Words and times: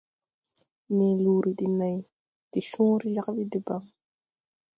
Ne 0.95 1.07
luuri 1.23 1.51
de 1.59 1.67
nãy 1.79 1.97
de 2.51 2.59
cõõre 2.71 3.07
jag 3.15 3.27
ɓi 3.35 3.43
debaŋ. 3.51 3.83